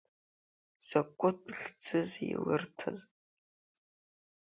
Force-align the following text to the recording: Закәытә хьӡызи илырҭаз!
Закәытә 0.87 1.51
хьӡызи 1.59 2.23
илырҭаз! 2.33 2.99